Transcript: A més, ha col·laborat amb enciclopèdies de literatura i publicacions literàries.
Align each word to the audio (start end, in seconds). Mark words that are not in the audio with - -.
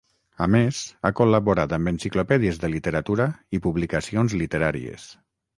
A 0.43 0.45
més, 0.53 0.79
ha 1.05 1.11
col·laborat 1.19 1.75
amb 1.77 1.91
enciclopèdies 1.93 2.59
de 2.63 2.71
literatura 2.77 3.31
i 3.59 3.63
publicacions 3.67 4.39
literàries. 4.45 5.11